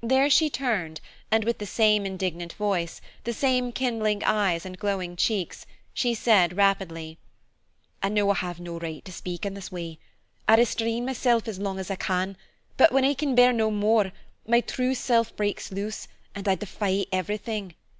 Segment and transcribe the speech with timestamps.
[0.00, 1.00] There she turned,
[1.30, 6.56] and with the same indignant voice, the same kindling eyes and glowing cheeks, she said
[6.56, 7.16] rapidly,
[8.02, 10.00] "I know I have no right to speak in this way.
[10.48, 12.36] I restrain myself as long as I can,
[12.76, 14.10] but when I can bear no more,
[14.44, 17.76] my true self breaks loose, and I defy everything.